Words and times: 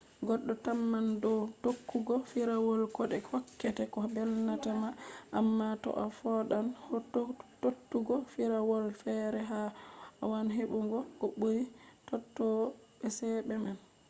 goddo 0.27 0.53
tamman 0.65 1.07
dow 1.23 1.39
tokkugo 1.63 2.15
firawol 2.31 2.81
kode 2.97 3.17
hokkete 3.29 3.83
ko 3.93 3.99
belnatama 4.13 4.89
amma 5.39 5.67
toaa 5.83 6.09
foodan 6.19 6.67
tokkugo 7.61 8.15
firawolfere 8.33 9.41
a 9.61 9.61
waawan 10.19 10.49
hebugo 10.57 10.99
ko 11.19 11.25
buri 11.39 11.63
tododo 12.07 12.47
be 12.99 13.07
chede 13.17 13.55
man 13.63 13.77